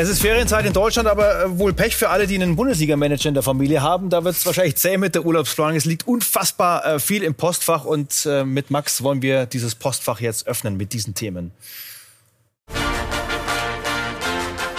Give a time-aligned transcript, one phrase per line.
[0.00, 3.34] Es ist Ferienzeit in Deutschland, aber äh, wohl Pech für alle, die einen Bundesliga-Manager in
[3.34, 4.08] der Familie haben.
[4.08, 5.76] Da wird es wahrscheinlich zäh mit der Urlaubsplanung.
[5.76, 10.20] Es liegt unfassbar äh, viel im Postfach und äh, mit Max wollen wir dieses Postfach
[10.20, 11.52] jetzt öffnen mit diesen Themen.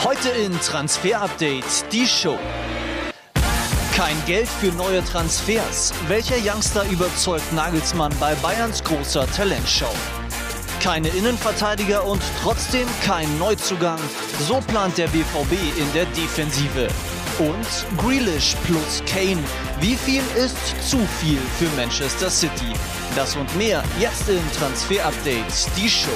[0.04, 2.40] Heute in Transfer Update die Show.
[3.96, 5.94] Kein Geld für neue Transfers.
[6.08, 9.94] Welcher Youngster überzeugt Nagelsmann bei Bayerns großer Talentshow?
[10.82, 14.00] Keine Innenverteidiger und trotzdem kein Neuzugang.
[14.40, 16.88] So plant der BVB in der Defensive.
[17.38, 19.44] Und Grealish plus Kane.
[19.80, 20.58] Wie viel ist
[20.90, 22.74] zu viel für Manchester City?
[23.16, 26.10] Das und mehr jetzt in Transfer Updates, die Show.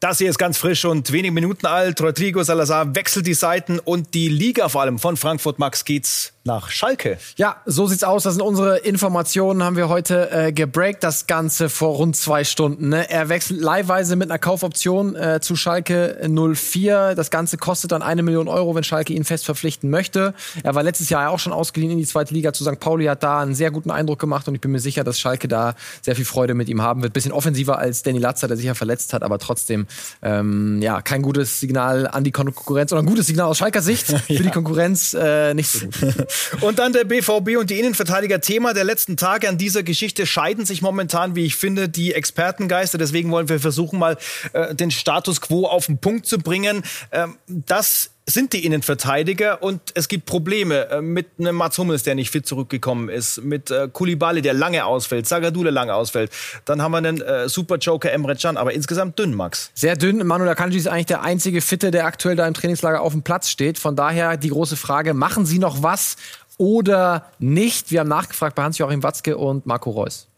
[0.00, 2.00] Das hier ist ganz frisch und wenige Minuten alt.
[2.00, 6.70] Rodrigo Salazar wechselt die Seiten und die Liga vor allem von Frankfurt Max geht's nach
[6.70, 7.18] Schalke.
[7.36, 8.22] Ja, so sieht's aus.
[8.22, 9.62] Das sind unsere Informationen.
[9.62, 12.88] Haben wir heute äh, gebreakt, das Ganze vor rund zwei Stunden.
[12.88, 13.08] Ne?
[13.10, 17.14] Er wechselt leihweise mit einer Kaufoption äh, zu Schalke 04.
[17.14, 20.32] Das Ganze kostet dann eine Million Euro, wenn Schalke ihn fest verpflichten möchte.
[20.62, 22.80] Er war letztes Jahr auch schon ausgeliehen in die zweite Liga zu St.
[22.80, 25.48] Pauli, hat da einen sehr guten Eindruck gemacht und ich bin mir sicher, dass Schalke
[25.48, 27.12] da sehr viel Freude mit ihm haben wird.
[27.12, 29.86] Bisschen offensiver als Danny Latzer, der sich ja verletzt hat, aber trotzdem
[30.22, 34.06] ähm, ja kein gutes Signal an die Konkurrenz oder ein gutes Signal aus Schalker Sicht
[34.26, 34.42] für ja.
[34.42, 35.94] die Konkurrenz äh, nicht so gut.
[36.60, 38.40] Und dann der BVB und die Innenverteidiger.
[38.40, 42.98] Thema der letzten Tage an dieser Geschichte scheiden sich momentan, wie ich finde, die Expertengeister.
[42.98, 44.16] Deswegen wollen wir versuchen, mal
[44.52, 46.82] äh, den Status quo auf den Punkt zu bringen.
[47.12, 52.14] Ähm, das sind die Innenverteidiger und es gibt Probleme äh, mit einem Mats Hummels, der
[52.14, 56.30] nicht fit zurückgekommen ist, mit äh, Kulibali, der lange ausfällt, Zagadou, lange ausfällt.
[56.64, 59.70] Dann haben wir einen äh, Super Joker Emre Can, aber insgesamt dünn, Max.
[59.74, 60.26] Sehr dünn.
[60.26, 63.48] Manuel Akanji ist eigentlich der einzige Fitte, der aktuell da im Trainingslager auf dem Platz
[63.48, 63.78] steht.
[63.78, 66.16] Von daher die große Frage, machen Sie noch was
[66.58, 67.90] oder nicht?
[67.90, 70.28] Wir haben nachgefragt bei Hans-Joachim Watzke und Marco Reus.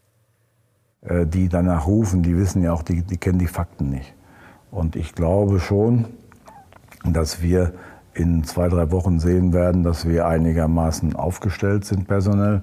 [1.02, 4.14] Äh, die danach rufen, die wissen ja auch, die, die kennen die Fakten nicht.
[4.70, 6.06] Und ich glaube schon,
[7.12, 7.72] dass wir
[8.12, 12.62] in zwei, drei Wochen sehen werden, dass wir einigermaßen aufgestellt sind personell.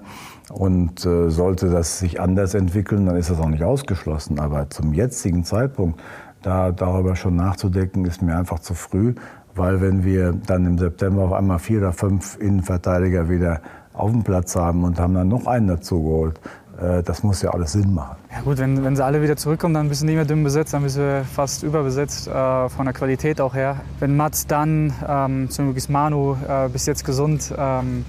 [0.50, 4.38] Und äh, sollte das sich anders entwickeln, dann ist das auch nicht ausgeschlossen.
[4.38, 6.00] Aber zum jetzigen Zeitpunkt,
[6.42, 9.14] da darüber schon nachzudenken, ist mir einfach zu früh,
[9.54, 13.60] weil wenn wir dann im September auf einmal vier oder fünf Innenverteidiger wieder
[13.92, 16.67] auf dem Platz haben und haben dann noch einen dazu geholt, äh,
[17.04, 18.16] das muss ja alles Sinn machen.
[18.30, 20.74] Ja gut, wenn, wenn sie alle wieder zurückkommen, dann bist du nicht mehr dünn besetzt,
[20.74, 23.80] dann bist du fast überbesetzt, äh, von der Qualität auch her.
[23.98, 28.04] Wenn Mats dann, ähm, zum Beispiel Manu, äh, bis jetzt gesund, ähm,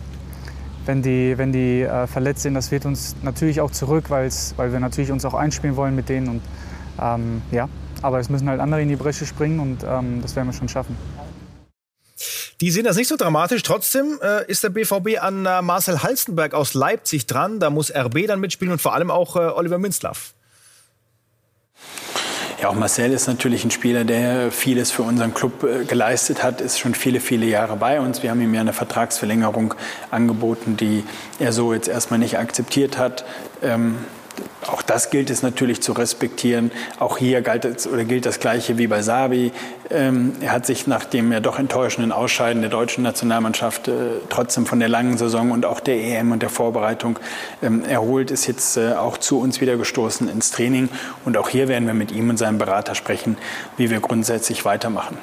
[0.86, 4.80] wenn die, wenn die äh, verletzt sind, das wird uns natürlich auch zurück, weil wir
[4.80, 6.28] natürlich uns auch einspielen wollen mit denen.
[6.28, 6.42] Und,
[7.02, 7.68] ähm, ja,
[8.02, 10.70] aber es müssen halt andere in die Bresche springen und ähm, das werden wir schon
[10.70, 10.96] schaffen.
[12.62, 13.64] Die sehen das nicht so dramatisch.
[13.64, 17.60] Trotzdem äh, ist der BVB an äh, Marcel Halstenberg aus Leipzig dran.
[17.60, 20.34] Da muss RB dann mitspielen und vor allem auch äh, Oliver Minzlaff.
[22.62, 26.60] Ja, auch Marcel ist natürlich ein Spieler, der vieles für unseren Club äh, geleistet hat,
[26.60, 28.22] ist schon viele, viele Jahre bei uns.
[28.22, 29.76] Wir haben ihm ja eine Vertragsverlängerung
[30.12, 31.06] angeboten, die
[31.40, 33.24] er so jetzt erstmal nicht akzeptiert hat.
[33.64, 34.00] Ähm,
[34.68, 36.72] auch das gilt es natürlich zu respektieren.
[37.00, 39.52] Auch hier galt es, oder gilt das Gleiche wie bei Sabi.
[39.90, 43.92] Ähm, er hat sich nach dem ja doch enttäuschenden Ausscheiden der deutschen Nationalmannschaft äh,
[44.30, 47.20] trotzdem von der langen Saison und auch der EM und der Vorbereitung
[47.62, 50.90] ähm, erholt, ist jetzt äh, auch zu uns wieder gestoßen ins Training.
[51.26, 53.38] Und auch hier werden wir mit ihm und seinem Berater sprechen,
[53.78, 55.18] wie wir grundsätzlich weitermachen.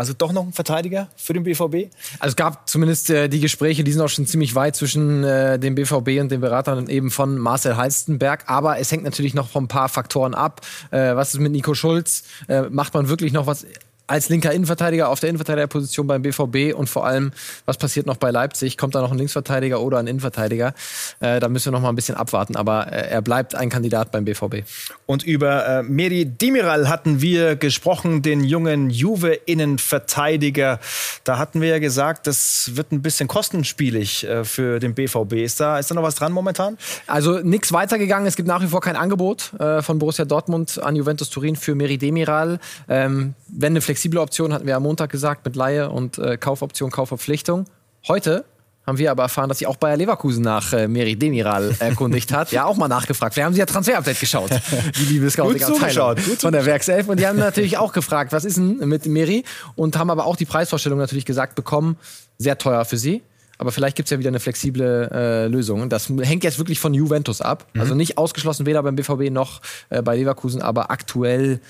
[0.00, 1.92] Also doch noch ein Verteidiger für den BVB?
[2.20, 5.58] Also es gab zumindest äh, die Gespräche, die sind auch schon ziemlich weit zwischen äh,
[5.58, 8.44] dem BVB und den Beratern eben von Marcel Halstenberg.
[8.46, 10.62] Aber es hängt natürlich noch von ein paar Faktoren ab.
[10.90, 12.22] Äh, was ist mit Nico Schulz?
[12.48, 13.66] Äh, macht man wirklich noch was
[14.10, 17.30] als linker Innenverteidiger auf der Innenverteidigerposition beim BVB und vor allem,
[17.64, 18.76] was passiert noch bei Leipzig?
[18.76, 20.74] Kommt da noch ein Linksverteidiger oder ein Innenverteidiger?
[21.20, 24.10] Äh, da müssen wir noch mal ein bisschen abwarten, aber äh, er bleibt ein Kandidat
[24.10, 24.64] beim BVB.
[25.06, 30.80] Und über äh, Meri Demiral hatten wir gesprochen, den jungen Juve-Innenverteidiger.
[31.22, 35.34] Da hatten wir ja gesagt, das wird ein bisschen kostenspielig äh, für den BVB.
[35.34, 36.78] Ist da, ist da noch was dran momentan?
[37.06, 38.26] Also nichts weitergegangen.
[38.26, 41.76] Es gibt nach wie vor kein Angebot äh, von Borussia Dortmund an Juventus Turin für
[41.76, 42.58] Meri Demiral.
[42.88, 46.90] Ähm, wenn eine flexible Option hatten wir am Montag gesagt mit Laie und äh, Kaufoption,
[46.90, 47.66] Kaufverpflichtung.
[48.08, 48.44] Heute
[48.86, 52.50] haben wir aber erfahren, dass sich auch Bayer Leverkusen nach äh, Meri Demiral erkundigt hat.
[52.52, 53.36] ja, auch mal nachgefragt.
[53.36, 54.50] Wir haben sie ja Transfer-Update geschaut,
[54.98, 57.08] die liebe Scouting-Abteilung von der Werkself.
[57.08, 59.44] Und die haben natürlich auch gefragt, was ist denn mit Meri?
[59.76, 61.96] Und haben aber auch die Preisvorstellung natürlich gesagt bekommen,
[62.38, 63.22] sehr teuer für sie.
[63.58, 65.90] Aber vielleicht gibt es ja wieder eine flexible äh, Lösung.
[65.90, 67.66] Das hängt jetzt wirklich von Juventus ab.
[67.74, 67.80] Mhm.
[67.82, 69.60] Also nicht ausgeschlossen weder beim BVB noch
[69.90, 71.60] äh, bei Leverkusen, aber aktuell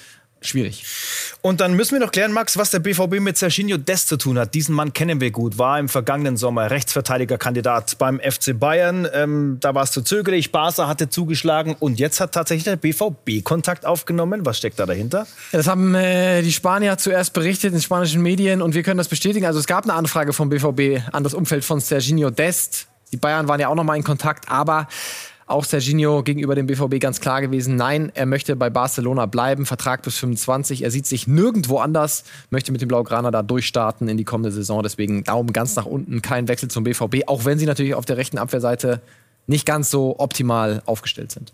[0.43, 0.85] schwierig.
[1.43, 4.39] Und dann müssen wir noch klären, Max, was der BVB mit Serginho Dest zu tun
[4.39, 4.55] hat.
[4.55, 9.09] Diesen Mann kennen wir gut, war im vergangenen Sommer Rechtsverteidigerkandidat beim FC Bayern.
[9.13, 13.45] Ähm, da war es zu zögerlich, Barca hatte zugeschlagen und jetzt hat tatsächlich der BVB
[13.45, 14.45] Kontakt aufgenommen.
[14.45, 15.27] Was steckt da dahinter?
[15.53, 19.09] Ja, das haben äh, die Spanier zuerst berichtet in spanischen Medien und wir können das
[19.09, 19.47] bestätigen.
[19.47, 22.87] Also es gab eine Anfrage vom BVB an das Umfeld von Serginho Dest.
[23.13, 24.87] Die Bayern waren ja auch noch mal in Kontakt, aber
[25.51, 30.03] auch Serginho gegenüber dem BVB ganz klar gewesen, nein, er möchte bei Barcelona bleiben, Vertrag
[30.03, 30.83] bis 25.
[30.83, 34.83] Er sieht sich nirgendwo anders, möchte mit dem Blaugrana da durchstarten in die kommende Saison.
[34.83, 38.17] Deswegen Daumen ganz nach unten, kein Wechsel zum BVB, auch wenn sie natürlich auf der
[38.17, 39.01] rechten Abwehrseite
[39.47, 41.53] nicht ganz so optimal aufgestellt sind.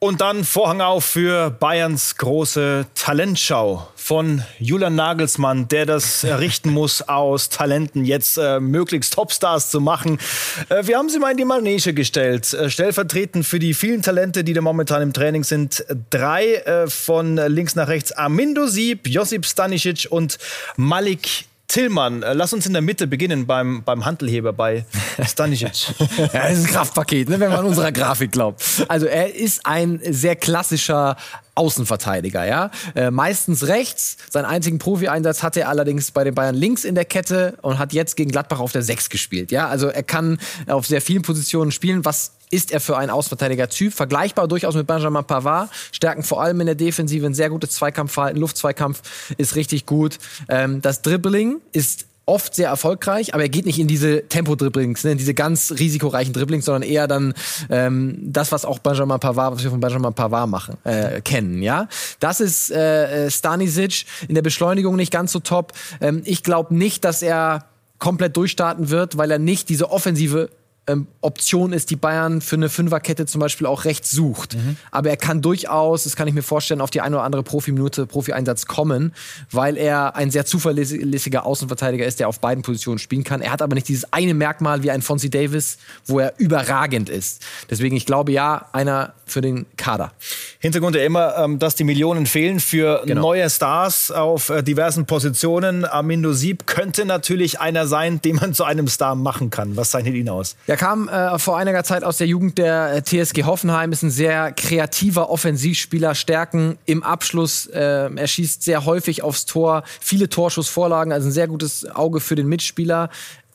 [0.00, 7.02] Und dann Vorhang auf für Bayerns große Talentschau von Julian Nagelsmann, der das errichten muss,
[7.02, 10.20] aus Talenten jetzt äh, möglichst Topstars zu machen.
[10.68, 12.52] Äh, wir haben sie mal in die Manege gestellt.
[12.52, 15.84] Äh, stellvertretend für die vielen Talente, die da momentan im Training sind.
[16.10, 18.12] Drei äh, von links nach rechts.
[18.12, 20.38] Amindo Sieb, Josip Stanisic und
[20.76, 24.86] Malik Tillmann, äh, lass uns in der Mitte beginnen beim, beim Handelheber bei
[25.22, 25.88] Stanisic.
[26.32, 28.64] ja, das ist ein Kraftpaket, ne, wenn man unserer Grafik glaubt.
[28.88, 31.16] Also er ist ein sehr klassischer
[31.54, 32.70] Außenverteidiger, ja.
[32.94, 34.16] Äh, meistens rechts.
[34.30, 37.92] Seinen einzigen Profi-Einsatz hatte er allerdings bei den Bayern links in der Kette und hat
[37.92, 39.68] jetzt gegen Gladbach auf der 6 gespielt, ja.
[39.68, 40.38] Also er kann
[40.68, 43.92] auf sehr vielen Positionen spielen, was ist er für ein Außenverteidiger-Typ.
[43.92, 45.70] Vergleichbar durchaus mit Benjamin Pavard.
[45.92, 48.40] Stärken vor allem in der Defensive, ein sehr gutes Zweikampfverhalten.
[48.40, 49.02] Luftzweikampf
[49.36, 50.18] ist richtig gut.
[50.48, 55.12] Ähm, das Dribbling ist oft sehr erfolgreich, aber er geht nicht in diese Tempo-Dribblings, ne,
[55.12, 57.32] in diese ganz risikoreichen Dribblings, sondern eher dann
[57.70, 61.88] ähm, das, was auch Benjamin Pavard, was wir von Benjamin Pavard machen, äh, kennen, ja.
[62.20, 65.72] Das ist äh, äh Stanisic in der Beschleunigung nicht ganz so top.
[66.00, 67.64] Ähm, ich glaube nicht, dass er
[67.98, 70.50] komplett durchstarten wird, weil er nicht diese offensive
[70.88, 74.56] ähm, Option ist, die Bayern für eine Fünferkette zum Beispiel auch rechts sucht.
[74.56, 74.76] Mhm.
[74.90, 78.06] Aber er kann durchaus, das kann ich mir vorstellen, auf die eine oder andere Profiminute,
[78.06, 79.12] Profi-Einsatz kommen,
[79.50, 83.42] weil er ein sehr zuverlässiger Außenverteidiger ist, der auf beiden Positionen spielen kann.
[83.42, 87.42] Er hat aber nicht dieses eine Merkmal wie ein Fonzie Davis, wo er überragend ist.
[87.70, 90.12] Deswegen, ich glaube, ja, einer für den Kader.
[90.58, 93.20] Hintergrund ja immer, ähm, dass die Millionen fehlen für genau.
[93.20, 95.84] neue Stars auf äh, diversen Positionen.
[95.84, 99.76] Amindo Sieb könnte natürlich einer sein, den man zu einem Star machen kann.
[99.76, 100.56] Was zeichnet ihn aus?
[100.66, 104.10] Ja, kam äh, vor einiger Zeit aus der Jugend der äh, TSG Hoffenheim, ist ein
[104.10, 111.12] sehr kreativer Offensivspieler, Stärken im Abschluss, äh, er schießt sehr häufig aufs Tor, viele Torschussvorlagen,
[111.12, 113.10] also ein sehr gutes Auge für den Mitspieler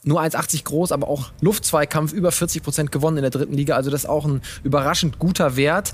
[0.06, 3.76] nur 1,80 groß, aber auch Luftzweikampf über 40 Prozent gewonnen in der dritten Liga.
[3.76, 5.94] Also das ist auch ein überraschend guter Wert.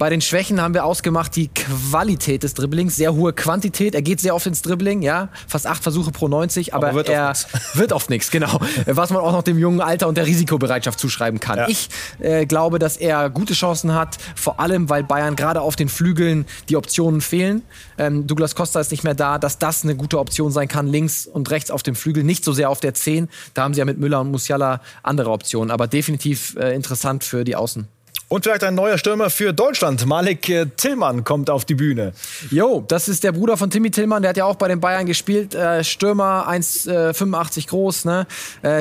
[0.00, 3.94] Bei den Schwächen haben wir ausgemacht die Qualität des Dribblings, sehr hohe Quantität.
[3.94, 7.10] Er geht sehr oft ins Dribbling, ja, fast acht Versuche pro 90, aber, aber wird
[7.10, 8.60] er oft wird oft nichts, genau.
[8.86, 11.58] Was man auch noch dem jungen Alter und der Risikobereitschaft zuschreiben kann.
[11.58, 11.68] Ja.
[11.68, 15.90] Ich äh, glaube, dass er gute Chancen hat, vor allem weil Bayern gerade auf den
[15.90, 17.60] Flügeln die Optionen fehlen.
[17.98, 21.26] Ähm, Douglas Costa ist nicht mehr da, dass das eine gute Option sein kann, links
[21.26, 23.28] und rechts auf dem Flügel, nicht so sehr auf der 10.
[23.52, 27.44] Da haben sie ja mit Müller und Musiala andere Optionen, aber definitiv äh, interessant für
[27.44, 27.86] die Außen.
[28.30, 30.06] Und vielleicht ein neuer Stürmer für Deutschland.
[30.06, 32.12] Malik äh, Tillmann kommt auf die Bühne.
[32.52, 34.22] Jo, das ist der Bruder von Timmy Tillmann.
[34.22, 35.52] Der hat ja auch bei den Bayern gespielt.
[35.52, 38.28] Äh, Stürmer 1,85 äh, groß, ne?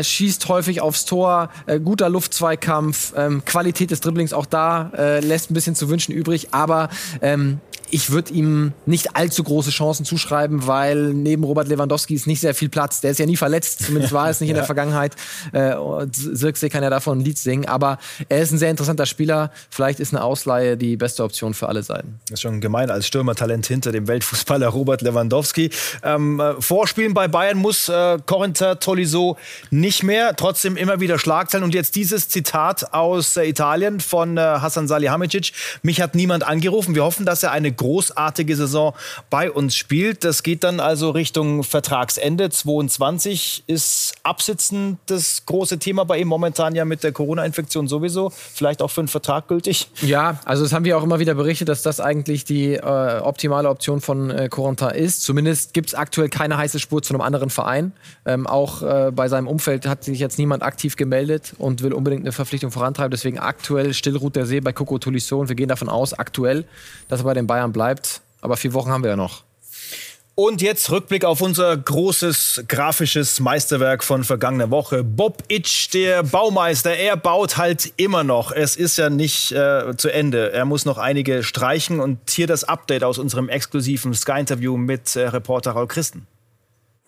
[0.03, 1.49] Schießt häufig aufs Tor.
[1.83, 3.13] Guter Luftzweikampf.
[3.17, 4.91] Ähm, Qualität des Dribblings auch da.
[5.21, 6.49] Lässt ein bisschen zu wünschen übrig.
[6.51, 6.89] Aber
[7.23, 7.59] ähm,
[7.91, 12.53] ich würde ihm nicht allzu große Chancen zuschreiben, weil neben Robert Lewandowski ist nicht sehr
[12.53, 13.01] viel Platz.
[13.01, 14.53] Der ist ja nie verletzt, zumindest war es nicht ja.
[14.53, 15.15] in der Vergangenheit.
[15.51, 15.75] Äh,
[16.11, 19.51] Sirkse kann ja davon ein Lied singen, aber er ist ein sehr interessanter Spieler.
[19.69, 22.19] Vielleicht ist eine Ausleihe die beste Option für alle Seiten.
[22.27, 25.71] Das ist schon gemein als Stürmertalent hinter dem Weltfußballer Robert Lewandowski.
[26.03, 29.37] Ähm, äh, vorspielen bei Bayern muss äh, Corentin Tolisso
[29.71, 31.63] nicht mehr, trotzdem immer wieder Schlagzeilen.
[31.63, 35.51] Und jetzt dieses Zitat aus äh, Italien von äh, Hassan Salihamidzic.
[35.81, 36.95] Mich hat niemand angerufen.
[36.95, 38.93] Wir hoffen, dass er eine großartige Saison
[39.29, 40.23] bei uns spielt.
[40.23, 43.63] Das geht dann also Richtung Vertragsende 22.
[43.67, 48.31] Ist Absitzen das große Thema bei ihm momentan ja mit der Corona-Infektion sowieso?
[48.31, 49.89] Vielleicht auch für einen Vertrag gültig?
[50.01, 53.69] Ja, also das haben wir auch immer wieder berichtet, dass das eigentlich die äh, optimale
[53.69, 55.21] Option von äh, Corentin ist.
[55.21, 57.93] Zumindest gibt es aktuell keine heiße Spur zu einem anderen Verein.
[58.25, 62.23] Ähm, auch äh, bei seinem Umfeld hat sich jetzt niemand aktiv gemeldet und will unbedingt
[62.23, 63.11] eine Verpflichtung vorantreiben.
[63.11, 66.65] Deswegen aktuell still ruht der See bei Coco Tolisso und wir gehen davon aus, aktuell,
[67.07, 68.21] dass er bei den Bayern Bayern bleibt.
[68.41, 69.43] Aber vier Wochen haben wir ja noch.
[70.35, 75.03] Und jetzt Rückblick auf unser großes grafisches Meisterwerk von vergangener Woche.
[75.03, 78.53] Bob Itch, der Baumeister, er baut halt immer noch.
[78.53, 80.53] Es ist ja nicht äh, zu Ende.
[80.53, 81.99] Er muss noch einige streichen.
[81.99, 86.25] Und hier das Update aus unserem exklusiven Sky-Interview mit äh, Reporter Raul Christen.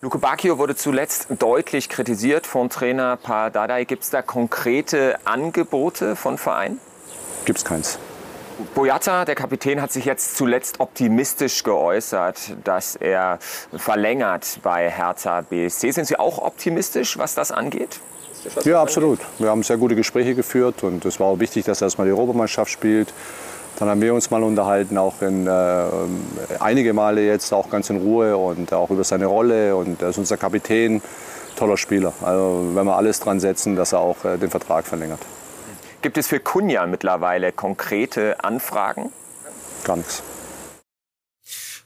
[0.02, 3.84] Luke Bacchio wurde zuletzt deutlich kritisiert von Trainer Pardadei.
[3.84, 6.78] Gibt es da konkrete Angebote von Vereinen?
[7.46, 7.98] Gibt es keins.
[8.74, 13.38] Boyata, der Kapitän, hat sich jetzt zuletzt optimistisch geäußert, dass er
[13.76, 15.90] verlängert bei Hertha BSC.
[15.90, 18.00] Sind Sie auch optimistisch, was das angeht?
[18.64, 19.20] Ja, absolut.
[19.38, 22.12] Wir haben sehr gute Gespräche geführt und es war auch wichtig, dass er erstmal die
[22.12, 23.12] Europameisterschaft spielt.
[23.78, 25.84] Dann haben wir uns mal unterhalten, auch in, äh,
[26.60, 29.76] einige Male jetzt, auch ganz in Ruhe und auch über seine Rolle.
[29.76, 31.00] Und er ist unser Kapitän,
[31.56, 32.12] toller Spieler.
[32.22, 35.20] Also wenn wir alles dran setzen, dass er auch äh, den Vertrag verlängert.
[36.02, 39.10] Gibt es für Kunja mittlerweile konkrete Anfragen?
[39.84, 40.22] Gar nichts.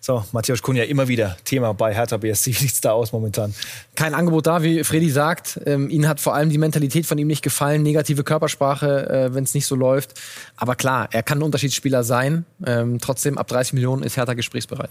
[0.00, 2.50] So, Matthias Kunja immer wieder Thema bei Hertha BSC.
[2.52, 3.54] Wie sieht es da aus momentan?
[3.94, 5.61] Kein Angebot da, wie Freddy sagt.
[5.66, 9.44] Ähm, ihnen hat vor allem die Mentalität von ihm nicht gefallen, negative Körpersprache, äh, wenn
[9.44, 10.14] es nicht so läuft.
[10.56, 12.46] Aber klar, er kann ein Unterschiedsspieler sein.
[12.64, 14.90] Ähm, trotzdem, ab 30 Millionen ist Hertha gesprächsbereit.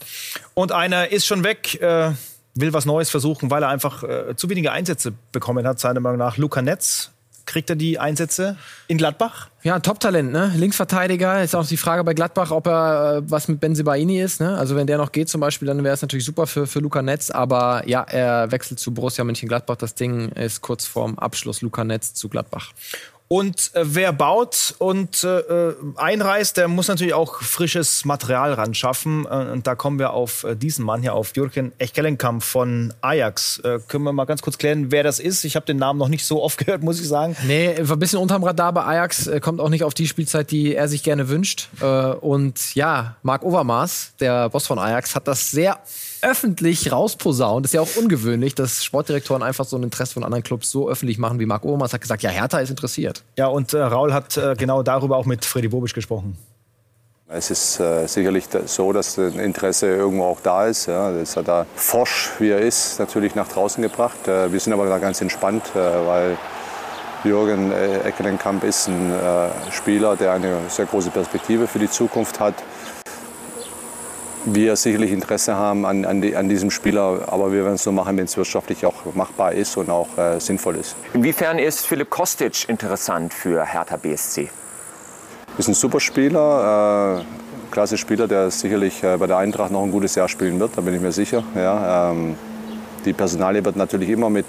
[0.54, 1.82] Und einer ist schon weg.
[1.82, 2.12] Äh
[2.58, 6.18] will was Neues versuchen, weil er einfach äh, zu wenige Einsätze bekommen hat, seiner Meinung
[6.18, 6.38] nach.
[6.38, 7.12] Luca Netz
[7.46, 9.50] Kriegt er die Einsätze in Gladbach?
[9.62, 10.52] Ja, Top-Talent, ne?
[10.56, 11.44] Linksverteidiger.
[11.44, 14.42] Ist auch die Frage bei Gladbach, ob er äh, was mit Benzibaini ist.
[14.42, 14.58] Ne?
[14.58, 17.02] Also wenn der noch geht zum Beispiel, dann wäre es natürlich super für, für Luca
[17.02, 17.30] Netz.
[17.30, 19.76] Aber ja, er wechselt zu Borussia Mönchengladbach.
[19.76, 21.62] Das Ding ist kurz vorm Abschluss.
[21.62, 22.74] Luca Netz zu Gladbach.
[23.28, 28.76] Und äh, wer baut und äh, äh, einreist, der muss natürlich auch frisches Material ran
[28.76, 29.26] schaffen.
[29.26, 33.60] Äh, und da kommen wir auf äh, diesen Mann hier, auf Jürgen Echkelenkamp von Ajax.
[33.60, 35.44] Äh, können wir mal ganz kurz klären, wer das ist?
[35.44, 37.36] Ich habe den Namen noch nicht so oft gehört, muss ich sagen.
[37.48, 39.30] Nee, war ein bisschen unterm Radar bei Ajax.
[39.42, 41.70] Kommt auch nicht auf die Spielzeit, die er sich gerne wünscht.
[42.22, 45.80] und ja, Marc Overmars, der Boss von Ajax, hat das sehr
[46.26, 47.66] öffentlich rausposaunt.
[47.66, 50.90] Das ist ja auch ungewöhnlich, dass Sportdirektoren einfach so ein Interesse von anderen Clubs so
[50.90, 53.24] öffentlich machen wie Marc Overmars hat gesagt, ja, Hertha ist interessiert.
[53.38, 56.38] Ja, und äh, Raul hat äh, genau darüber auch mit Freddy Bobic gesprochen.
[57.28, 60.88] Es ist äh, sicherlich so, dass ein Interesse irgendwo auch da ist.
[60.88, 61.12] Ja.
[61.12, 64.28] Das hat er forsch, wie er ist, natürlich nach draußen gebracht.
[64.28, 66.38] Äh, wir sind aber da ganz entspannt, äh, weil
[67.24, 72.40] Jürgen äh, Eckelenkamp ist ein äh, Spieler, der eine sehr große Perspektive für die Zukunft
[72.40, 72.56] hat
[74.46, 77.94] wir sicherlich Interesse haben an, an, die, an, diesem Spieler, aber wir werden es nur
[77.94, 80.96] machen, wenn es wirtschaftlich auch machbar ist und auch äh, sinnvoll ist.
[81.14, 84.50] Inwiefern ist Philipp Kostic interessant für Hertha BSC?
[85.58, 89.92] Ist ein super Spieler, äh, klasse Spieler, der sicherlich äh, bei der Eintracht noch ein
[89.92, 91.44] gutes Jahr spielen wird, da bin ich mir sicher.
[91.56, 92.36] Ja, ähm,
[93.06, 94.46] die Personalie wird natürlich immer mit,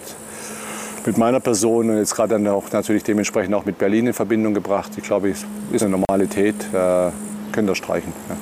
[1.05, 4.53] mit meiner Person und jetzt gerade dann auch natürlich dementsprechend auch mit Berlin in Verbindung
[4.55, 4.93] gebracht.
[4.97, 7.11] Ich glaube, es ist eine Normalität, äh,
[7.53, 8.13] können das streichen.
[8.29, 8.37] Ja.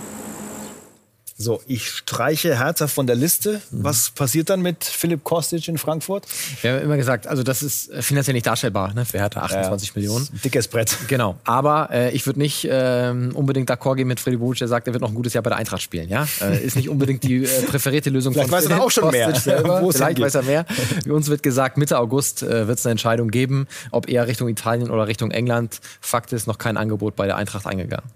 [1.37, 3.61] So, ich streiche Hertha von der Liste.
[3.71, 3.85] Mhm.
[3.85, 6.27] Was passiert dann mit Philipp Kostic in Frankfurt?
[6.63, 9.89] Wir haben immer gesagt, also das ist äh, finanziell nicht darstellbar ne, für Hertha, 28
[9.89, 10.29] ja, Millionen.
[10.45, 10.97] dickes Brett.
[11.09, 14.87] Genau, aber äh, ich würde nicht äh, unbedingt d'accord gehen mit Freddy Bobic, der sagt,
[14.87, 16.09] er wird noch ein gutes Jahr bei der Eintracht spielen.
[16.09, 19.03] Ja, äh, Ist nicht unbedingt die äh, präferierte Lösung Vielleicht von weiß er auch schon
[19.03, 19.35] Kostic mehr.
[19.35, 19.93] selber.
[19.93, 20.67] Vielleicht weiß er mehr.
[21.05, 24.49] Wie uns wird gesagt, Mitte August äh, wird es eine Entscheidung geben, ob eher Richtung
[24.49, 25.81] Italien oder Richtung England.
[26.01, 28.09] Fakt ist, noch kein Angebot bei der Eintracht eingegangen.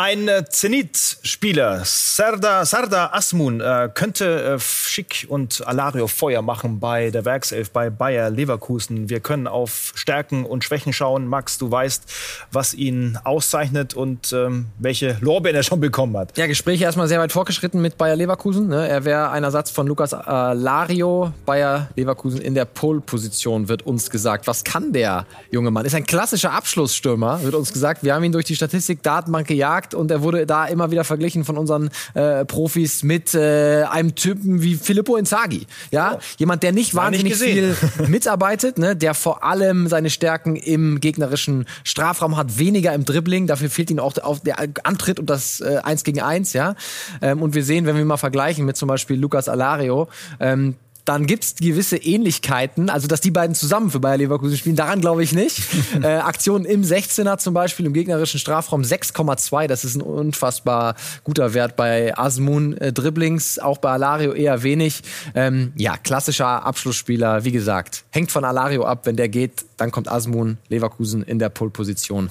[0.00, 7.10] Ein äh, Zenit-Spieler, Sarda, Sarda Asmun, äh, könnte äh, Schick und Alario Feuer machen bei
[7.10, 9.08] der Werkself, bei Bayer Leverkusen.
[9.08, 11.26] Wir können auf Stärken und Schwächen schauen.
[11.26, 12.04] Max, du weißt,
[12.52, 16.38] was ihn auszeichnet und ähm, welche Lorbeeren er schon bekommen hat.
[16.38, 18.68] Ja, Gespräche erstmal sehr weit fortgeschritten mit Bayer Leverkusen.
[18.68, 18.86] Ne?
[18.86, 21.32] Er wäre ein Ersatz von Lukas Alario.
[21.44, 24.46] Bayer Leverkusen in der Pole-Position, wird uns gesagt.
[24.46, 25.84] Was kann der junge Mann?
[25.84, 28.04] Ist ein klassischer Abschlussstürmer, wird uns gesagt.
[28.04, 31.44] Wir haben ihn durch die Statistik-Datenbank gejagt gesagt und er wurde da immer wieder verglichen
[31.44, 35.66] von unseren äh, Profis mit äh, einem Typen wie Filippo Inzaghi.
[35.90, 36.20] Ja, oh.
[36.38, 37.76] jemand, der nicht wahnsinnig nicht viel
[38.08, 43.46] mitarbeitet, ne, der vor allem seine Stärken im gegnerischen Strafraum hat, weniger im Dribbling.
[43.46, 46.52] Dafür fehlt ihm auch der Antritt und das äh, Eins gegen Eins.
[46.52, 46.74] Ja,
[47.22, 50.08] ähm, und wir sehen, wenn wir mal vergleichen mit zum Beispiel Lucas Alario,
[50.40, 50.74] ähm,
[51.08, 52.90] dann gibt es gewisse Ähnlichkeiten.
[52.90, 55.62] Also, dass die beiden zusammen für Bayer Leverkusen spielen, daran glaube ich nicht.
[56.02, 59.68] äh, Aktionen im 16er zum Beispiel, im gegnerischen Strafraum 6,2.
[59.68, 62.76] Das ist ein unfassbar guter Wert bei Asmun.
[62.76, 65.00] Äh, Dribblings, auch bei Alario eher wenig.
[65.34, 68.04] Ähm, ja, klassischer Abschlussspieler, wie gesagt.
[68.10, 69.06] Hängt von Alario ab.
[69.06, 72.28] Wenn der geht, dann kommt Asmun Leverkusen in der Pole-Position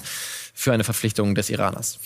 [0.54, 1.98] für eine Verpflichtung des Iraners.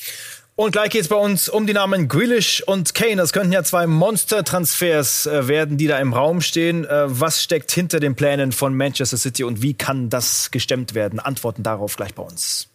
[0.55, 3.17] Und gleich geht es bei uns um die Namen Grealish und Kane.
[3.17, 6.85] Das könnten ja zwei Monster-Transfers äh, werden, die da im Raum stehen.
[6.85, 11.21] Äh, was steckt hinter den Plänen von Manchester City und wie kann das gestemmt werden?
[11.21, 12.69] Antworten darauf gleich bei uns.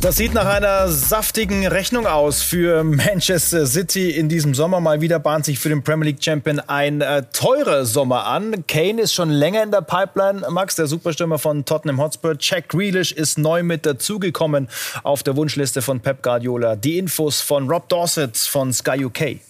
[0.00, 4.80] Das sieht nach einer saftigen Rechnung aus für Manchester City in diesem Sommer.
[4.80, 8.64] Mal wieder bahnt sich für den Premier League Champion ein äh, teurer Sommer an.
[8.66, 10.46] Kane ist schon länger in der Pipeline.
[10.48, 12.34] Max, der Superstürmer von Tottenham Hotspur.
[12.40, 14.68] Jack Grealish ist neu mit dazugekommen
[15.02, 16.76] auf der Wunschliste von Pep Guardiola.
[16.76, 19.49] Die Infos von Rob Dorset von Sky UK.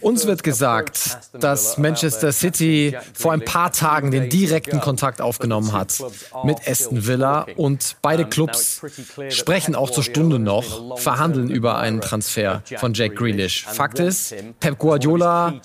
[0.00, 6.02] Uns wird gesagt, dass Manchester City vor ein paar Tagen den direkten Kontakt aufgenommen hat
[6.42, 8.80] mit Aston Villa und beide Clubs
[9.28, 13.66] sprechen auch zur Stunde noch, verhandeln über einen Transfer von Jack Grealish.
[13.66, 15.60] Fakt ist, Pep Guardiola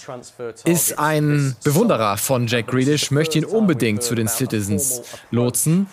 [0.66, 5.88] ist ein Bewunderer von Jack Grealish, möchte ihn unbedingt zu den Citizens lotsen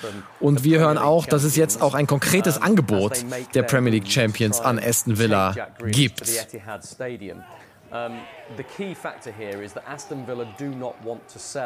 [0.45, 3.25] und wir hören auch, dass es jetzt auch ein konkretes Angebot
[3.55, 5.55] der Premier League Champions an Aston Villa
[5.87, 6.23] gibt.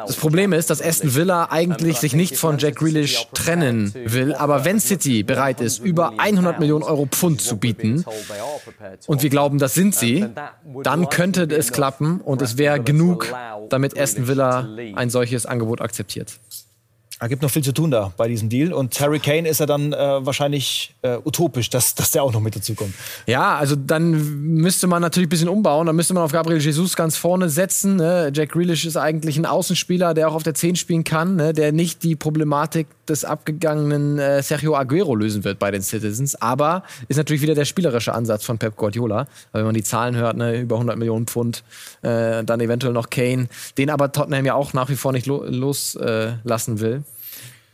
[0.06, 4.64] Das Problem ist, dass Aston Villa eigentlich sich nicht von Jack Grealish trennen will, aber
[4.64, 8.04] wenn City bereit ist, über 100 Millionen Euro Pfund zu bieten,
[9.06, 10.26] und wir glauben, das sind sie,
[10.84, 13.34] dann könnte es klappen und es wäre genug,
[13.70, 16.38] damit Aston Villa ein solches Angebot akzeptiert.
[17.20, 18.72] Da gibt noch viel zu tun da bei diesem Deal.
[18.72, 22.40] Und Harry Kane ist ja dann äh, wahrscheinlich äh, utopisch, dass, dass der auch noch
[22.40, 22.94] mit dazu kommt.
[23.26, 24.12] Ja, also dann
[24.54, 25.86] müsste man natürlich ein bisschen umbauen.
[25.86, 27.96] Dann müsste man auf Gabriel Jesus ganz vorne setzen.
[27.96, 28.30] Ne?
[28.32, 31.52] Jack Grealish ist eigentlich ein Außenspieler, der auch auf der 10 spielen kann, ne?
[31.52, 36.40] der nicht die Problematik des abgegangenen äh, Sergio Aguero lösen wird bei den Citizens.
[36.40, 39.22] Aber ist natürlich wieder der spielerische Ansatz von Pep Guardiola.
[39.22, 40.60] Aber wenn man die Zahlen hört, ne?
[40.60, 41.64] über 100 Millionen Pfund,
[42.02, 45.44] äh, dann eventuell noch Kane, den aber Tottenham ja auch nach wie vor nicht lo
[45.44, 47.02] loslassen äh, will.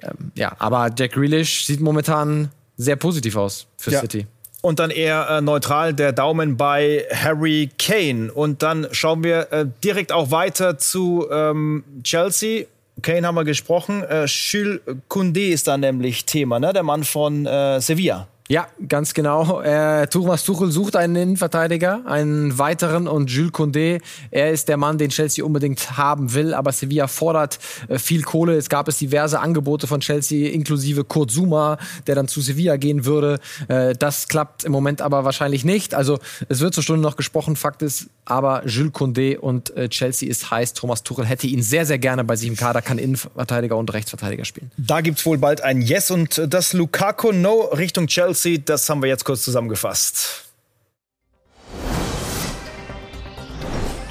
[0.04, 4.00] Ähm, ja, aber Jack Grealish sieht momentan sehr positiv aus für ja.
[4.00, 4.26] City.
[4.62, 8.32] Und dann eher äh, neutral der Daumen bei Harry Kane.
[8.32, 12.64] Und dann schauen wir äh, direkt auch weiter zu ähm, Chelsea.
[13.02, 14.02] Kane haben wir gesprochen.
[14.04, 14.80] Äh, Jules
[15.10, 16.72] Koundé ist da nämlich Thema, ne?
[16.72, 18.26] der Mann von äh, Sevilla.
[18.50, 19.62] Ja, ganz genau.
[19.62, 24.98] Äh, Thomas Tuchel sucht einen Innenverteidiger, einen weiteren und Jules Condé, er ist der Mann,
[24.98, 27.58] den Chelsea unbedingt haben will, aber Sevilla fordert
[27.88, 28.56] äh, viel Kohle.
[28.56, 33.06] Es gab es diverse Angebote von Chelsea, inklusive Kurt Zuma, der dann zu Sevilla gehen
[33.06, 33.40] würde.
[33.68, 35.94] Äh, das klappt im Moment aber wahrscheinlich nicht.
[35.94, 36.18] Also
[36.50, 40.74] es wird zur Stunde noch gesprochen, Fakt ist, aber Jules Condé und Chelsea ist heiß.
[40.74, 44.44] Thomas Tuchel hätte ihn sehr, sehr gerne bei sich im Kader, kann Innenverteidiger und Rechtsverteidiger
[44.44, 44.70] spielen.
[44.76, 49.00] Da gibt's wohl bald ein Yes und das Lukaku No Richtung Chelsea aussieht, das haben
[49.00, 50.44] wir jetzt kurz zusammengefasst.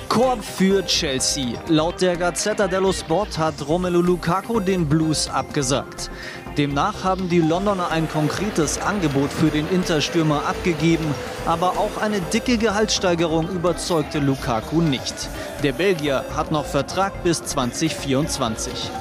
[0.07, 1.59] Korb für Chelsea.
[1.67, 6.09] Laut der Gazzetta dello Sport hat Romelu Lukaku den Blues abgesagt.
[6.55, 11.15] Demnach haben die Londoner ein konkretes Angebot für den Interstürmer abgegeben,
[11.47, 15.15] aber auch eine dicke Gehaltssteigerung überzeugte Lukaku nicht.
[15.63, 18.91] Der Belgier hat noch Vertrag bis 2024.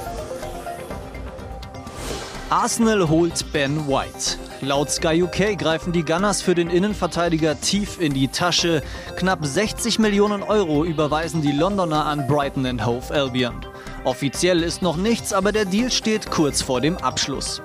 [2.53, 4.37] Arsenal holt Ben White.
[4.61, 8.83] Laut Sky UK greifen die Gunners für den Innenverteidiger tief in die Tasche.
[9.15, 13.65] Knapp 60 Millionen Euro überweisen die Londoner an Brighton Hove Albion.
[14.03, 17.63] Offiziell ist noch nichts, aber der Deal steht kurz vor dem Abschluss.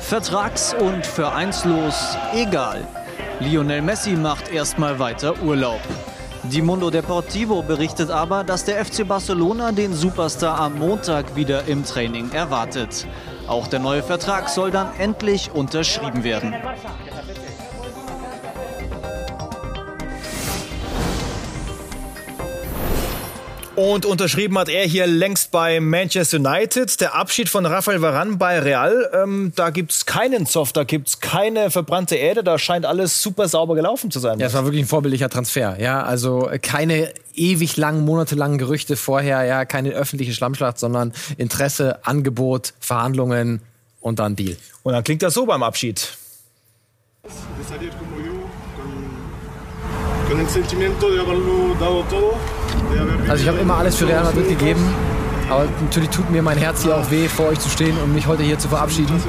[0.00, 2.86] Vertrags- und vereinslos egal.
[3.40, 5.80] Lionel Messi macht erstmal weiter Urlaub.
[6.50, 11.84] Die Mundo Deportivo berichtet aber, dass der FC Barcelona den Superstar am Montag wieder im
[11.84, 13.06] Training erwartet.
[13.46, 16.54] Auch der neue Vertrag soll dann endlich unterschrieben werden.
[23.76, 27.00] Und unterschrieben hat er hier längst bei Manchester United.
[27.00, 31.18] Der Abschied von Rafael Varane bei Real, ähm, da es keinen Soft, da gibt es
[31.18, 34.38] keine verbrannte Erde, da scheint alles super sauber gelaufen zu sein.
[34.38, 35.76] Ja, es war wirklich ein vorbildlicher Transfer.
[35.80, 42.74] Ja, also keine ewig langen, monatelangen Gerüchte vorher, ja, keine öffentliche Schlammschlacht, sondern Interesse, Angebot,
[42.78, 43.60] Verhandlungen
[44.00, 44.56] und dann Deal.
[44.84, 46.16] Und dann klingt das so beim Abschied.
[53.28, 54.84] Also ich habe immer alles für Real Madrid gegeben,
[55.48, 58.26] aber natürlich tut mir mein Herz hier auch weh, vor euch zu stehen und mich
[58.26, 59.20] heute hier zu verabschieden.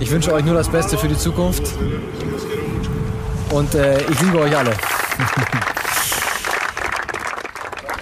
[0.00, 1.62] Ich wünsche euch nur das Beste für die Zukunft
[3.50, 4.72] und äh, ich liebe euch alle.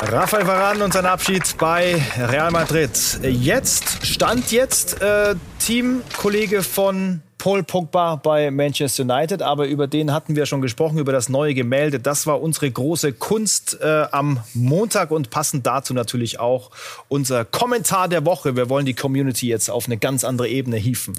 [0.00, 2.90] Rafael Varane und sein Abschied bei Real Madrid.
[3.22, 10.36] Jetzt, Stand jetzt, äh, Teamkollege von Paul Pogba bei Manchester United, aber über den hatten
[10.36, 11.98] wir schon gesprochen, über das neue Gemälde.
[11.98, 16.70] Das war unsere große Kunst äh, am Montag und passend dazu natürlich auch
[17.08, 18.54] unser Kommentar der Woche.
[18.54, 21.14] Wir wollen die Community jetzt auf eine ganz andere Ebene hieven.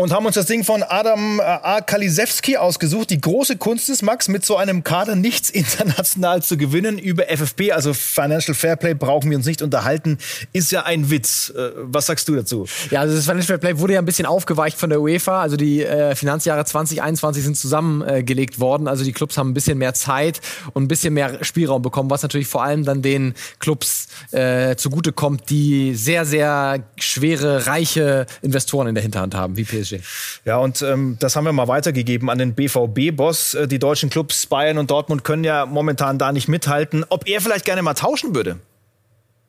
[0.00, 1.80] Und haben uns das Ding von Adam äh, A.
[1.80, 3.10] Kalisewski ausgesucht.
[3.10, 7.72] Die große Kunst ist, Max, mit so einem Kader nichts international zu gewinnen über FFP,
[7.72, 10.18] also Financial Fairplay, brauchen wir uns nicht unterhalten,
[10.52, 11.50] ist ja ein Witz.
[11.50, 12.66] Äh, was sagst du dazu?
[12.92, 15.42] Ja, also das Financial Fairplay wurde ja ein bisschen aufgeweicht von der UEFA.
[15.42, 18.86] Also die äh, Finanzjahre 2021 sind zusammengelegt worden.
[18.86, 20.40] Also die Clubs haben ein bisschen mehr Zeit
[20.74, 25.50] und ein bisschen mehr Spielraum bekommen, was natürlich vor allem dann den Clubs äh, zugutekommt,
[25.50, 29.87] die sehr, sehr schwere, reiche Investoren in der Hinterhand haben, wie PSG.
[29.88, 30.44] PSG.
[30.44, 33.54] Ja, und ähm, das haben wir mal weitergegeben an den BVB-Boss.
[33.54, 37.04] Äh, die deutschen Clubs Bayern und Dortmund können ja momentan da nicht mithalten.
[37.08, 38.58] Ob er vielleicht gerne mal tauschen würde?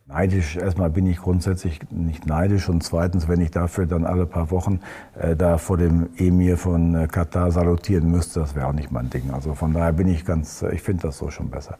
[0.07, 4.49] Neidisch, erstmal bin ich grundsätzlich nicht neidisch und zweitens, wenn ich dafür dann alle paar
[4.49, 4.79] Wochen
[5.19, 9.11] äh, da vor dem Emir von äh, Katar salutieren müsste, das wäre auch nicht mein
[9.11, 9.29] Ding.
[9.31, 11.77] Also von daher bin ich ganz, äh, ich finde das so schon besser.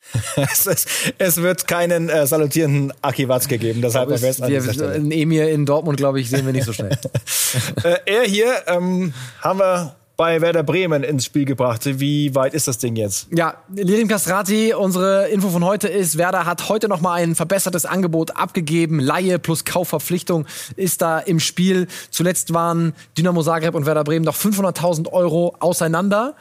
[0.36, 4.42] es, ist, es, wird keinen äh, salutierenden Aki Watzke geben, das halten wir fest.
[4.42, 6.96] An wir, ein Emir in Dortmund, glaube ich, sehen wir nicht so schnell.
[7.84, 11.82] äh, er hier ähm, haben wir bei Werder Bremen ins Spiel gebracht.
[11.84, 13.28] Wie weit ist das Ding jetzt?
[13.30, 17.86] Ja, Lirim Kastrati, unsere Info von heute ist, Werder hat heute noch mal ein verbessertes
[17.86, 18.98] Angebot abgegeben.
[18.98, 21.86] Laie plus Kaufverpflichtung ist da im Spiel.
[22.10, 26.34] Zuletzt waren Dynamo Zagreb und Werder Bremen noch 500.000 Euro auseinander.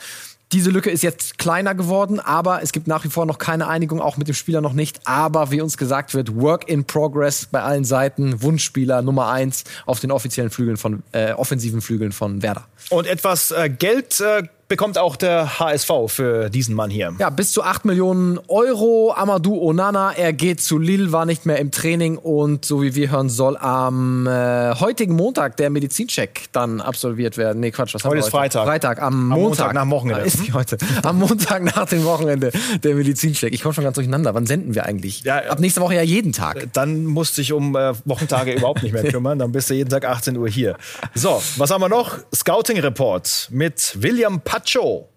[0.53, 3.99] Diese Lücke ist jetzt kleiner geworden, aber es gibt nach wie vor noch keine Einigung,
[3.99, 5.01] auch mit dem Spieler noch nicht.
[5.03, 8.41] Aber wie uns gesagt wird, Work in Progress bei allen Seiten.
[8.41, 12.65] Wunschspieler Nummer eins auf den offiziellen Flügeln von äh, offensiven Flügeln von Werder.
[12.89, 17.13] Und etwas äh, Geld äh, bekommt auch der HSV für diesen Mann hier.
[17.19, 19.13] Ja, bis zu 8 Millionen Euro.
[19.15, 23.11] Amadou Onana, er geht zu Lille, war nicht mehr im Training und so wie wir
[23.11, 27.59] hören, soll am äh, heutigen Montag der Medizincheck dann absolviert werden.
[27.59, 28.27] Nee, Quatsch, was heute haben wir heute?
[28.27, 28.65] ist Freitag.
[28.65, 29.47] Freitag, am, am Montag.
[29.47, 30.21] Montag nach dem Wochenende.
[30.23, 30.77] Ist wie heute.
[31.03, 32.51] Am Montag nach dem Wochenende
[32.83, 33.53] der Medizincheck.
[33.53, 34.33] Ich komme schon ganz durcheinander.
[34.33, 35.23] Wann senden wir eigentlich?
[35.23, 36.67] Ja, Ab nächster Woche ja jeden Tag.
[36.73, 39.39] Dann musst du dich um äh, Wochentage überhaupt nicht mehr kümmern.
[39.39, 40.75] Dann bist du jeden Tag 18 Uhr hier.
[41.15, 42.17] So, was haben wir noch?
[42.35, 45.07] Scouting Report mit William Pacho.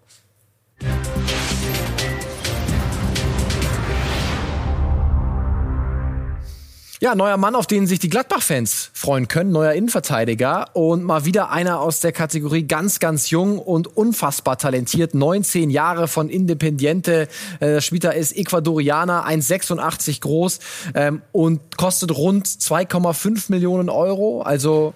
[6.99, 11.49] Ja, neuer Mann, auf den sich die Gladbach-Fans freuen können, neuer Innenverteidiger und mal wieder
[11.49, 15.15] einer aus der Kategorie ganz, ganz jung und unfassbar talentiert.
[15.15, 17.27] 19 Jahre von Independiente.
[17.59, 20.59] Äh, Spieler ist Ecuadorianer, 1,86 groß
[20.93, 24.43] ähm, und kostet rund 2,5 Millionen Euro.
[24.43, 24.93] Also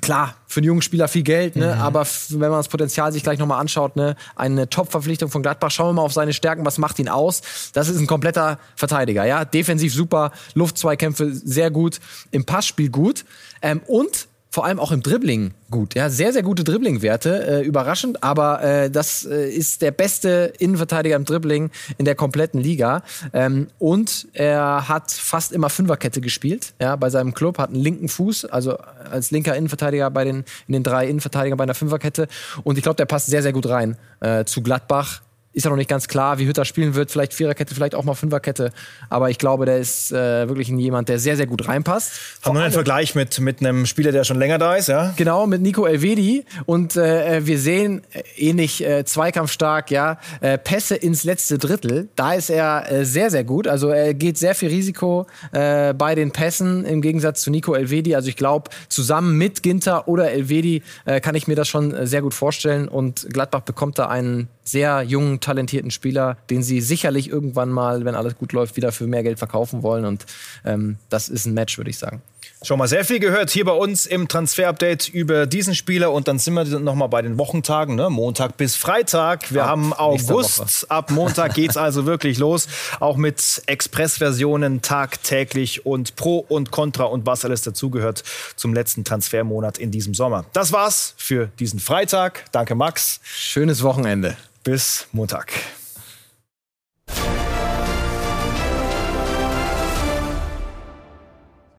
[0.00, 1.74] klar, für einen jungen Spieler viel Geld, ne?
[1.74, 1.80] Mhm.
[1.80, 4.16] aber wenn man das Potenzial sich gleich nochmal anschaut, ne?
[4.36, 7.42] eine Top-Verpflichtung von Gladbach, schauen wir mal auf seine Stärken, was macht ihn aus?
[7.72, 12.00] Das ist ein kompletter Verteidiger, ja, defensiv super, Luftzweikämpfe sehr gut,
[12.30, 13.24] im Passspiel gut
[13.60, 15.94] ähm, und vor allem auch im Dribbling gut.
[15.94, 21.16] Ja, sehr, sehr gute Dribbling-Werte, äh, überraschend, aber äh, das äh, ist der beste Innenverteidiger
[21.16, 23.02] im Dribbling in der kompletten Liga.
[23.32, 28.10] Ähm, und er hat fast immer Fünferkette gespielt, ja, bei seinem Club, hat einen linken
[28.10, 28.76] Fuß, also
[29.10, 32.28] als linker Innenverteidiger bei den, in den drei Innenverteidigern bei einer Fünferkette.
[32.62, 35.76] Und ich glaube, der passt sehr, sehr gut rein äh, zu Gladbach ist ja noch
[35.76, 37.10] nicht ganz klar, wie Hütter spielen wird.
[37.10, 38.70] Vielleicht Viererkette, vielleicht auch mal Fünferkette.
[39.10, 42.12] Aber ich glaube, der ist äh, wirklich jemand, der sehr, sehr gut reinpasst.
[42.42, 45.12] Haben wir einen Vergleich mit, mit einem Spieler, der schon länger da ist, ja?
[45.16, 46.44] Genau, mit Nico Elvedi.
[46.64, 52.08] Und äh, wir sehen äh, ähnlich äh, zweikampfstark, ja, äh, Pässe ins letzte Drittel.
[52.16, 53.68] Da ist er äh, sehr, sehr gut.
[53.68, 58.14] Also er geht sehr viel Risiko äh, bei den Pässen im Gegensatz zu Nico Elvedi.
[58.14, 62.06] Also ich glaube, zusammen mit Ginter oder Elvedi äh, kann ich mir das schon äh,
[62.06, 62.88] sehr gut vorstellen.
[62.88, 68.14] Und Gladbach bekommt da einen sehr jungen, talentierten Spieler, den sie sicherlich irgendwann mal, wenn
[68.14, 70.04] alles gut läuft, wieder für mehr Geld verkaufen wollen.
[70.04, 70.26] Und
[70.64, 72.22] ähm, das ist ein Match, würde ich sagen.
[72.64, 76.38] Schon mal sehr viel gehört hier bei uns im Transfer-Update über diesen Spieler und dann
[76.38, 78.08] sind wir noch mal bei den Wochentagen, ne?
[78.08, 79.52] Montag bis Freitag.
[79.52, 80.88] Wir ab haben August.
[80.88, 82.68] Ab Montag geht's also wirklich los,
[83.00, 88.22] auch mit Express-Versionen tagtäglich und Pro und Contra und was alles dazugehört
[88.54, 90.44] zum letzten Transfermonat in diesem Sommer.
[90.52, 92.44] Das war's für diesen Freitag.
[92.52, 93.20] Danke Max.
[93.24, 94.36] Schönes Wochenende.
[94.64, 95.52] Bis Montag.